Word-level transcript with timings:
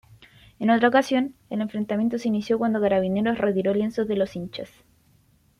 En 0.57 0.71
otra 0.71 0.87
ocasión, 0.87 1.35
el 1.51 1.61
enfrentamiento 1.61 2.17
se 2.17 2.27
inició 2.29 2.57
cuando 2.57 2.81
Carabineros 2.81 3.37
retiró 3.37 3.71
lienzos 3.75 4.07
de 4.07 4.15
los 4.15 4.35
hinchas. 4.35 4.71